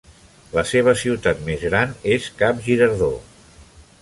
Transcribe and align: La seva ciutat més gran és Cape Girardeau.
La 0.53 0.63
seva 0.69 0.95
ciutat 1.01 1.43
més 1.51 1.67
gran 1.67 1.95
és 2.17 2.31
Cape 2.41 2.69
Girardeau. 2.71 3.15